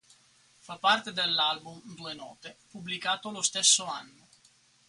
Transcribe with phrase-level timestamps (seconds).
[0.57, 4.29] Fa parte dell'album "Due note", pubblicato lo stesso anno.